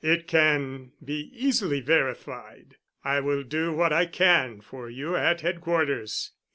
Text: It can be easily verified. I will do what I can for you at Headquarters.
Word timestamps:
It 0.03 0.25
can 0.27 0.93
be 1.05 1.29
easily 1.31 1.79
verified. 1.79 2.77
I 3.03 3.19
will 3.19 3.43
do 3.43 3.71
what 3.71 3.93
I 3.93 4.07
can 4.07 4.59
for 4.59 4.89
you 4.89 5.15
at 5.15 5.41
Headquarters. 5.41 6.31